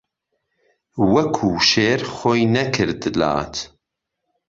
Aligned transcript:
وهکوو 1.11 1.55
شێر 1.69 1.99
خۆی 2.13 2.43
نهکرد 2.55 3.01
لات 3.19 3.53